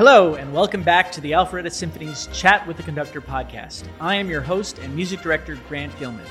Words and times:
Hello, 0.00 0.34
and 0.36 0.50
welcome 0.54 0.82
back 0.82 1.12
to 1.12 1.20
the 1.20 1.32
Alpharetta 1.32 1.70
Symphony's 1.70 2.26
Chat 2.32 2.66
with 2.66 2.78
the 2.78 2.82
Conductor 2.82 3.20
podcast. 3.20 3.84
I 4.00 4.14
am 4.14 4.30
your 4.30 4.40
host 4.40 4.78
and 4.78 4.96
music 4.96 5.20
director, 5.20 5.58
Grant 5.68 5.94
Gilman. 5.98 6.24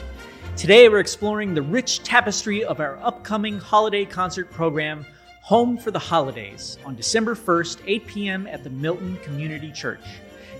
Today, 0.57 0.89
we're 0.89 0.97
exploring 0.97 1.53
the 1.53 1.61
rich 1.61 2.02
tapestry 2.02 2.63
of 2.63 2.79
our 2.79 2.97
upcoming 3.03 3.59
holiday 3.59 4.05
concert 4.05 4.49
program, 4.49 5.05
Home 5.43 5.77
for 5.77 5.91
the 5.91 5.99
Holidays, 5.99 6.79
on 6.84 6.95
December 6.95 7.35
1st, 7.35 7.81
8 7.85 8.07
p.m. 8.07 8.47
at 8.47 8.63
the 8.63 8.71
Milton 8.71 9.17
Community 9.17 9.71
Church. 9.71 10.01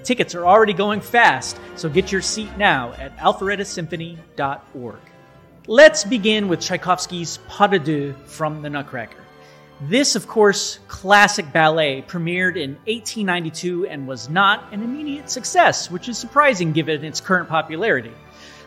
Tickets 0.04 0.36
are 0.36 0.46
already 0.46 0.74
going 0.74 1.02
fast, 1.02 1.60
so 1.78 1.90
get 1.90 2.12
your 2.12 2.22
seat 2.22 2.56
now 2.60 2.94
at 3.00 3.18
alpharettasymphony.org. 3.18 5.00
Let's 5.66 6.04
begin 6.04 6.48
with 6.48 6.60
Tchaikovsky's 6.60 7.40
Pas 7.48 7.72
de 7.72 7.80
Deux 7.80 8.14
from 8.28 8.62
the 8.62 8.70
Nutcracker. 8.70 9.26
This, 9.82 10.18
of 10.18 10.28
course, 10.28 10.80
classic 10.90 11.54
ballet 11.54 12.02
premiered 12.02 12.58
in 12.58 12.72
1892 12.86 13.88
and 13.88 14.06
was 14.06 14.30
not 14.30 14.74
an 14.74 14.84
immediate 14.84 15.30
success, 15.30 15.90
which 15.90 16.10
is 16.10 16.18
surprising 16.18 16.74
given 16.74 17.06
its 17.06 17.22
current 17.22 17.48
popularity. 17.48 18.12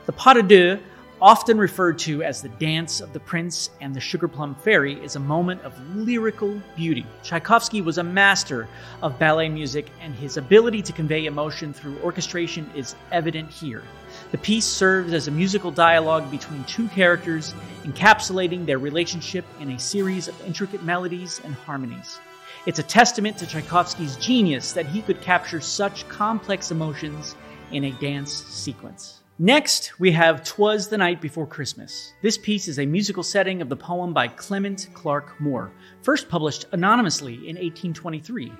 The 0.07 0.13
Pas 0.13 0.37
de 0.37 0.43
Deux 0.43 0.81
often 1.21 1.59
referred 1.59 1.99
to 1.99 2.23
as 2.23 2.41
the 2.41 2.49
dance 2.49 3.03
of 3.03 3.13
the 3.13 3.21
prince 3.21 3.69
and 3.83 3.95
the 3.95 4.01
sugar 4.01 4.27
plum 4.27 4.55
fairy, 4.55 4.95
is 5.05 5.15
a 5.15 5.21
moment 5.21 5.61
of 5.63 5.79
lyrical 5.95 6.61
beauty. 6.75 7.07
Tchaikovsky 7.23 7.83
was 7.83 7.99
a 7.99 8.03
master 8.03 8.67
of 9.03 9.19
ballet 9.19 9.51
music, 9.51 9.91
and 10.01 10.15
his 10.15 10.39
ability 10.39 10.81
to 10.81 10.93
convey 10.93 11.27
emotion 11.27 11.75
through 11.75 11.97
orchestration 12.01 12.69
is 12.75 12.97
evident 13.13 13.51
here. 13.51 13.85
The 14.33 14.39
piece 14.39 14.65
serves 14.65 15.13
as 15.13 15.29
a 15.29 15.31
musical 15.31 15.71
dialogue 15.71 16.31
between 16.31 16.65
two 16.65 16.89
characters, 16.89 17.55
encapsulating 17.85 18.65
their 18.65 18.79
relationship 18.79 19.45
in 19.61 19.73
a 19.73 19.79
series 19.79 20.27
of 20.27 20.47
intricate 20.47 20.83
melodies 20.83 21.43
and 21.45 21.55
harmonies. 21.55 22.19
It's 22.65 22.79
a 22.79 22.83
testament 22.83 23.37
to 23.39 23.47
Tchaikovsky's 23.47 24.17
genius 24.17 24.73
that 24.73 24.87
he 24.87 25.03
could 25.03 25.21
capture 25.21 25.61
such 25.61 26.09
complex 26.09 26.71
emotions 26.71 27.37
in 27.73 27.85
a 27.85 27.93
dance 27.93 28.33
sequence. 28.33 29.21
Next, 29.39 30.01
we 30.01 30.13
have 30.13 30.45
Twas 30.45 30.89
the 30.89 30.97
Night 30.97 31.21
Before 31.21 31.47
Christmas. 31.47 32.15
This 32.23 32.39
piece 32.39 32.69
is 32.69 32.79
a 32.79 32.87
musical 32.87 33.23
setting 33.23 33.61
of 33.61 33.69
the 33.69 33.77
poem 33.77 34.15
by 34.15 34.29
Clement 34.29 34.89
Clarke 34.95 35.39
Moore, 35.43 35.73
first 36.01 36.31
published 36.31 36.65
anonymously 36.73 37.35
in 37.35 37.57
1823. 37.57 38.51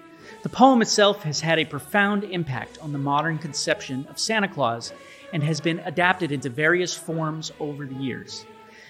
The 0.43 0.49
poem 0.49 0.83
itself 0.83 1.23
has 1.23 1.41
had 1.41 1.59
a 1.59 1.65
profound 1.65 2.25
impact 2.25 2.79
on 2.83 2.93
the 2.93 2.99
modern 2.99 3.39
conception 3.39 4.07
of 4.11 4.19
Santa 4.19 4.49
Claus 4.49 4.93
and 5.33 5.43
has 5.43 5.61
been 5.61 5.81
adapted 5.81 6.33
into 6.33 6.49
various 6.49 6.97
forms 6.97 7.53
over 7.61 7.87
the 7.87 7.95
years. 7.95 8.47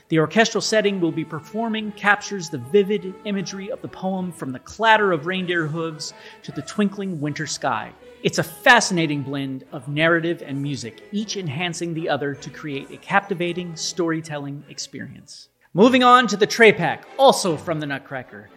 The 0.09 0.19
orchestral 0.19 0.61
setting 0.61 1.01
we'll 1.01 1.11
be 1.11 1.25
performing 1.25 1.93
captures 1.93 2.51
the 2.51 2.59
vivid 2.59 3.15
imagery 3.25 3.71
of 3.71 3.81
the 3.81 3.89
poem 3.89 4.31
from 4.31 4.53
the 4.53 4.59
clatter 4.59 5.11
of 5.11 5.25
reindeer 5.25 5.67
hooves 5.67 6.13
to 6.43 6.53
the 6.53 6.61
twinkling 6.63 7.21
winter 7.21 7.47
sky. 7.47 7.93
It's 8.23 8.39
a 8.39 8.43
fascinating 8.43 9.23
blend 9.23 9.65
of 9.73 9.89
narrative 9.89 10.43
and 10.45 10.61
music, 10.61 11.03
each 11.13 11.37
enhancing 11.37 11.95
the 11.95 12.09
other 12.11 12.35
to 12.35 12.51
create 12.51 12.91
a 12.91 12.99
captivating 12.99 13.75
storytelling 13.75 14.65
experience. 14.69 15.49
Moving 15.73 16.03
on 16.03 16.27
to 16.27 16.37
the 16.37 16.47
Trepak, 16.47 17.05
also 17.19 17.57
from 17.57 17.81
the 17.81 17.87
Nutcracker. 17.87 18.51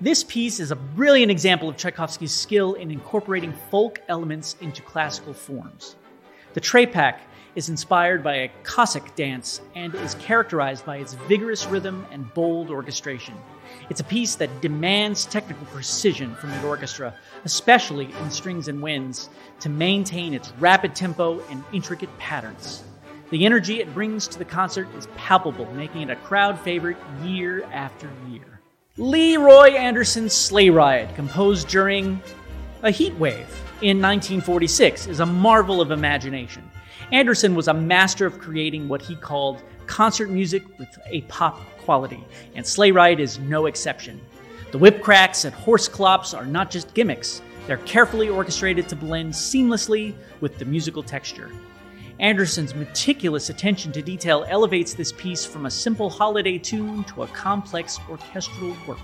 This 0.00 0.24
piece 0.24 0.58
is 0.58 0.70
a 0.70 0.76
brilliant 0.76 1.30
example 1.30 1.68
of 1.68 1.76
Tchaikovsky's 1.76 2.32
skill 2.32 2.72
in 2.74 2.90
incorporating 2.90 3.52
folk 3.70 4.00
elements 4.08 4.56
into 4.62 4.80
classical 4.80 5.34
forms. 5.34 5.96
The 6.54 6.60
Trepak 6.60 7.18
is 7.54 7.70
inspired 7.70 8.22
by 8.22 8.34
a 8.34 8.50
Cossack 8.62 9.14
dance 9.16 9.62
and 9.74 9.94
is 9.94 10.14
characterized 10.16 10.84
by 10.84 10.98
its 10.98 11.14
vigorous 11.14 11.66
rhythm 11.66 12.06
and 12.10 12.32
bold 12.34 12.70
orchestration. 12.70 13.34
It's 13.88 14.00
a 14.00 14.04
piece 14.04 14.34
that 14.34 14.60
demands 14.60 15.24
technical 15.24 15.64
precision 15.66 16.34
from 16.34 16.50
the 16.50 16.66
orchestra, 16.66 17.14
especially 17.46 18.12
in 18.20 18.30
strings 18.30 18.68
and 18.68 18.82
winds, 18.82 19.30
to 19.60 19.70
maintain 19.70 20.34
its 20.34 20.52
rapid 20.58 20.94
tempo 20.94 21.40
and 21.48 21.64
intricate 21.72 22.16
patterns. 22.18 22.84
The 23.30 23.46
energy 23.46 23.80
it 23.80 23.94
brings 23.94 24.28
to 24.28 24.38
the 24.38 24.44
concert 24.44 24.88
is 24.94 25.06
palpable, 25.16 25.72
making 25.72 26.02
it 26.02 26.10
a 26.10 26.16
crowd 26.16 26.60
favorite 26.60 26.98
year 27.22 27.64
after 27.72 28.10
year. 28.28 28.60
Leroy 28.98 29.70
Anderson's 29.70 30.34
Sleigh 30.34 30.68
Ride, 30.68 31.14
composed 31.14 31.68
during 31.68 32.22
a 32.82 32.90
heat 32.90 33.14
wave 33.14 33.48
in 33.80 34.00
1946, 34.00 35.06
is 35.06 35.20
a 35.20 35.26
marvel 35.26 35.80
of 35.80 35.92
imagination. 35.92 36.68
Anderson 37.12 37.54
was 37.54 37.68
a 37.68 37.74
master 37.74 38.26
of 38.26 38.40
creating 38.40 38.88
what 38.88 39.00
he 39.00 39.14
called 39.14 39.62
concert 39.86 40.30
music 40.30 40.64
with 40.78 40.88
a 41.06 41.20
pop 41.22 41.60
quality, 41.78 42.24
and 42.54 42.66
Sleigh 42.66 42.90
Ride 42.90 43.20
is 43.20 43.38
no 43.38 43.66
exception. 43.66 44.20
The 44.72 44.78
whip 44.78 45.00
cracks 45.00 45.44
and 45.44 45.54
horse 45.54 45.86
clops 45.86 46.34
are 46.34 46.46
not 46.46 46.70
just 46.70 46.92
gimmicks, 46.94 47.40
they're 47.66 47.76
carefully 47.78 48.28
orchestrated 48.28 48.88
to 48.88 48.96
blend 48.96 49.32
seamlessly 49.32 50.14
with 50.40 50.58
the 50.58 50.64
musical 50.64 51.02
texture. 51.02 51.50
Anderson's 52.18 52.74
meticulous 52.74 53.48
attention 53.48 53.92
to 53.92 54.02
detail 54.02 54.44
elevates 54.48 54.94
this 54.94 55.12
piece 55.12 55.44
from 55.44 55.66
a 55.66 55.70
simple 55.70 56.10
holiday 56.10 56.58
tune 56.58 57.04
to 57.04 57.22
a 57.22 57.26
complex 57.28 57.98
orchestral 58.08 58.76
work. 58.86 58.98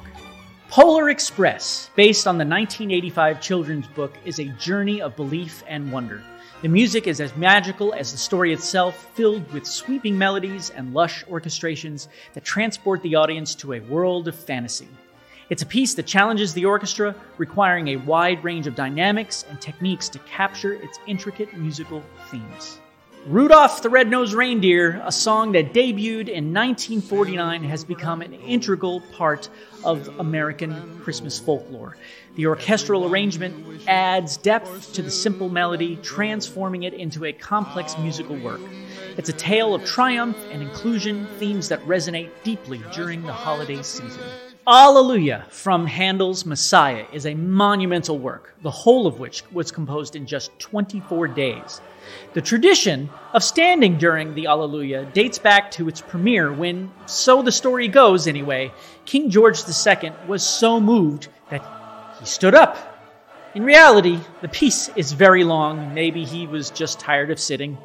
Polar 0.81 1.11
Express, 1.11 1.91
based 1.97 2.28
on 2.28 2.39
the 2.39 2.44
1985 2.44 3.41
children's 3.41 3.89
book, 3.89 4.15
is 4.25 4.39
a 4.39 4.44
journey 4.61 5.03
of 5.03 5.16
belief 5.16 5.65
and 5.66 5.91
wonder. 5.91 6.22
The 6.62 6.69
music 6.69 7.09
is 7.09 7.21
as 7.21 7.34
magical 7.34 7.93
as 7.94 8.12
the 8.12 8.16
story 8.16 8.53
itself, 8.53 9.11
filled 9.15 9.53
with 9.53 9.67
sweeping 9.67 10.17
melodies 10.17 10.71
and 10.71 10.94
lush 10.94 11.25
orchestrations 11.25 12.06
that 12.33 12.44
transport 12.44 13.03
the 13.03 13.17
audience 13.17 13.56
to 13.56 13.72
a 13.72 13.81
world 13.81 14.28
of 14.28 14.37
fantasy. 14.37 14.87
It's 15.50 15.62
a 15.62 15.67
piece 15.67 15.94
that 15.94 16.06
challenges 16.06 16.55
the 16.55 16.67
orchestra, 16.67 17.12
requiring 17.38 17.88
a 17.88 17.97
wide 17.97 18.44
range 18.44 18.69
of 18.69 18.77
dynamics 18.77 19.44
and 19.50 19.61
techniques 19.61 20.09
to 20.11 20.21
capture 20.21 20.75
its 20.75 21.00
intricate 21.09 21.56
musical 21.56 22.05
themes. 22.31 22.78
Rudolph 23.27 23.83
the 23.83 23.91
Red-Nosed 23.91 24.33
Reindeer, 24.33 25.03
a 25.05 25.12
song 25.12 25.53
that 25.53 25.75
debuted 25.75 26.29
in 26.29 26.55
1949, 26.55 27.62
has 27.65 27.84
become 27.84 28.23
an 28.23 28.33
integral 28.33 29.01
part 29.12 29.49
of 29.84 30.09
American 30.19 30.99
Christmas 31.01 31.39
folklore. 31.39 31.97
The 32.37 32.47
orchestral 32.47 33.05
arrangement 33.05 33.83
adds 33.87 34.37
depth 34.37 34.95
to 34.95 35.03
the 35.03 35.11
simple 35.11 35.49
melody, 35.49 35.97
transforming 35.97 36.84
it 36.84 36.95
into 36.95 37.27
a 37.27 37.33
complex 37.33 37.99
musical 37.99 38.37
work. 38.37 38.61
It's 39.19 39.29
a 39.29 39.35
tale 39.35 39.75
of 39.75 39.85
triumph 39.85 40.39
and 40.50 40.62
inclusion, 40.62 41.27
themes 41.39 41.69
that 41.69 41.83
resonate 41.83 42.31
deeply 42.45 42.81
during 42.95 43.23
the 43.23 43.33
holiday 43.33 43.83
season. 43.83 44.23
Alleluia 44.71 45.47
from 45.49 45.87
Handel's 45.87 46.45
Messiah 46.45 47.06
is 47.11 47.25
a 47.25 47.33
monumental 47.33 48.19
work, 48.19 48.55
the 48.62 48.71
whole 48.71 49.06
of 49.06 49.19
which 49.19 49.43
was 49.51 49.73
composed 49.73 50.15
in 50.15 50.27
just 50.27 50.51
24 50.59 51.27
days. 51.29 51.81
The 52.34 52.43
tradition 52.43 53.09
of 53.33 53.43
standing 53.43 53.97
during 53.97 54.34
the 54.34 54.47
Alleluia 54.47 55.06
dates 55.06 55.39
back 55.39 55.71
to 55.71 55.89
its 55.89 56.03
premiere 56.03 56.53
when, 56.53 56.93
so 57.06 57.41
the 57.41 57.51
story 57.51 57.89
goes 57.89 58.27
anyway, 58.27 58.71
King 59.06 59.31
George 59.31 59.61
II 59.67 60.12
was 60.27 60.43
so 60.43 60.79
moved 60.79 61.29
that 61.49 61.65
he 62.21 62.27
stood 62.27 62.55
up. 62.55 62.77
In 63.55 63.65
reality, 63.65 64.21
the 64.43 64.49
piece 64.49 64.91
is 64.97 65.12
very 65.12 65.45
long. 65.45 65.95
Maybe 65.95 66.27
he 66.27 66.47
was 66.47 66.69
just 66.69 67.00
tired 67.00 67.31
of 67.31 67.41
sitting. 67.41 67.79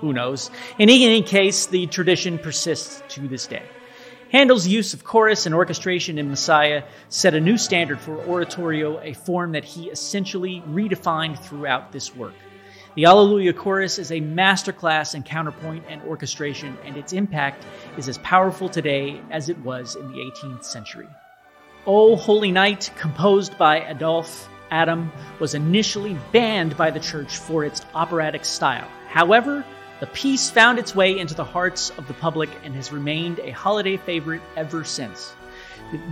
Who 0.00 0.12
knows? 0.12 0.50
In 0.78 0.90
any 0.90 1.22
case, 1.22 1.64
the 1.64 1.86
tradition 1.86 2.36
persists 2.38 3.02
to 3.14 3.26
this 3.28 3.46
day. 3.46 3.62
Handel's 4.30 4.66
use 4.66 4.92
of 4.92 5.04
chorus 5.04 5.46
and 5.46 5.54
orchestration 5.54 6.18
in 6.18 6.28
Messiah 6.28 6.82
set 7.08 7.32
a 7.32 7.40
new 7.40 7.56
standard 7.56 7.98
for 7.98 8.18
oratorio, 8.26 9.00
a 9.00 9.14
form 9.14 9.52
that 9.52 9.64
he 9.64 9.88
essentially 9.88 10.62
redefined 10.68 11.38
throughout 11.38 11.92
this 11.92 12.14
work. 12.14 12.34
The 12.94 13.06
Alleluia 13.06 13.54
chorus 13.54 13.98
is 13.98 14.10
a 14.10 14.20
masterclass 14.20 15.14
in 15.14 15.22
counterpoint 15.22 15.84
and 15.88 16.02
orchestration, 16.02 16.76
and 16.84 16.96
its 16.98 17.14
impact 17.14 17.64
is 17.96 18.06
as 18.06 18.18
powerful 18.18 18.68
today 18.68 19.18
as 19.30 19.48
it 19.48 19.58
was 19.60 19.94
in 19.94 20.12
the 20.12 20.18
18th 20.18 20.64
century. 20.64 21.08
O 21.86 22.14
Holy 22.14 22.52
Night, 22.52 22.90
composed 22.98 23.56
by 23.56 23.80
Adolphe 23.80 24.46
Adam, 24.70 25.10
was 25.38 25.54
initially 25.54 26.18
banned 26.32 26.76
by 26.76 26.90
the 26.90 27.00
church 27.00 27.38
for 27.38 27.64
its 27.64 27.80
operatic 27.94 28.44
style. 28.44 28.88
However, 29.06 29.64
the 30.00 30.06
piece 30.08 30.50
found 30.50 30.78
its 30.78 30.94
way 30.94 31.18
into 31.18 31.34
the 31.34 31.44
hearts 31.44 31.90
of 31.90 32.06
the 32.06 32.14
public 32.14 32.50
and 32.62 32.74
has 32.74 32.92
remained 32.92 33.40
a 33.40 33.50
holiday 33.50 33.96
favorite 33.96 34.42
ever 34.56 34.84
since. 34.84 35.34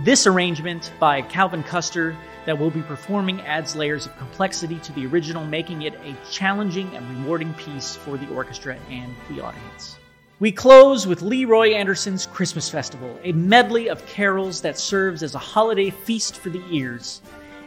This 0.03 0.27
arrangement 0.27 0.91
by 0.99 1.21
Calvin 1.21 1.63
Custer 1.63 2.15
that 2.45 2.57
we'll 2.57 2.71
be 2.71 2.81
performing 2.81 3.41
adds 3.41 3.75
layers 3.75 4.05
of 4.05 4.17
complexity 4.17 4.79
to 4.79 4.93
the 4.93 5.05
original, 5.05 5.45
making 5.45 5.83
it 5.83 5.93
a 5.95 6.15
challenging 6.31 6.95
and 6.95 7.19
rewarding 7.19 7.53
piece 7.55 7.95
for 7.95 8.17
the 8.17 8.27
orchestra 8.29 8.77
and 8.89 9.13
the 9.29 9.41
audience. 9.41 9.97
We 10.39 10.51
close 10.51 11.05
with 11.05 11.21
Leroy 11.21 11.73
Anderson's 11.73 12.25
Christmas 12.25 12.69
Festival, 12.69 13.19
a 13.23 13.31
medley 13.33 13.89
of 13.89 14.05
carols 14.05 14.61
that 14.61 14.77
serves 14.77 15.23
as 15.23 15.35
a 15.35 15.39
holiday 15.39 15.89
feast 15.89 16.37
for 16.37 16.49
the 16.49 16.63
ears. 16.71 17.21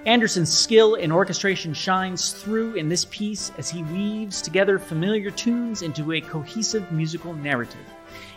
Anderson's 0.06 0.50
skill 0.50 0.94
in 0.94 1.12
orchestration 1.12 1.74
shines 1.74 2.32
through 2.32 2.74
in 2.74 2.88
this 2.88 3.04
piece 3.04 3.52
as 3.58 3.68
he 3.68 3.82
weaves 3.84 4.40
together 4.40 4.78
familiar 4.78 5.30
tunes 5.30 5.82
into 5.82 6.12
a 6.12 6.20
cohesive 6.22 6.90
musical 6.90 7.34
narrative. 7.34 7.84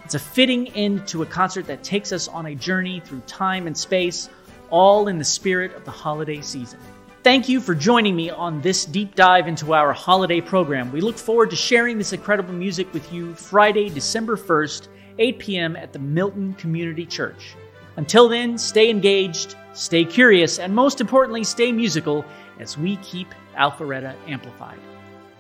It's 0.04 0.16
a 0.16 0.20
fitting 0.20 0.68
end 0.74 1.08
to 1.08 1.22
a 1.22 1.26
concert 1.26 1.66
that 1.68 1.82
takes 1.82 2.12
us 2.12 2.28
on 2.28 2.48
a 2.48 2.56
journey 2.56 3.00
through 3.00 3.22
time 3.22 3.66
and 3.66 3.78
space, 3.78 4.30
all 4.72 5.08
in 5.08 5.18
the 5.18 5.24
spirit 5.24 5.74
of 5.74 5.86
the 5.86 5.92
holiday 5.92 6.42
season. 6.42 6.80
Thank 7.24 7.48
you 7.48 7.62
for 7.62 7.74
joining 7.74 8.18
me 8.18 8.30
on 8.30 8.60
this 8.60 8.84
deep 8.84 9.16
dive 9.16 9.48
into 9.48 9.74
our 9.74 9.94
holiday 9.94 10.42
program. 10.42 10.92
We 10.92 11.00
look 11.00 11.18
forward 11.18 11.50
to 11.52 11.56
sharing 11.56 11.98
this 11.98 12.12
incredible 12.12 12.54
music 12.54 12.94
with 12.94 13.14
you 13.14 13.34
Friday, 13.36 13.88
December 13.88 14.36
1st, 14.36 14.90
8 15.18 15.40
p.m. 15.40 15.76
at 15.78 15.94
the 15.94 16.00
Milton 16.00 16.56
Community 16.56 17.06
Church. 17.06 17.56
Until 17.96 18.28
then, 18.28 18.58
stay 18.58 18.90
engaged, 18.90 19.56
stay 19.74 20.04
curious, 20.04 20.60
and 20.60 20.74
most 20.74 21.00
importantly, 21.02 21.44
stay 21.44 21.72
musical 21.72 22.26
as 22.60 22.78
we 22.78 22.98
keep 22.98 23.28
Alpharetta 23.56 24.16
amplified. 24.28 24.80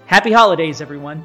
Happy 0.06 0.32
holidays, 0.32 0.82
everyone. 0.82 1.24